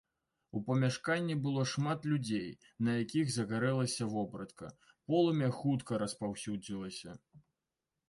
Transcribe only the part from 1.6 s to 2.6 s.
шмат людзей,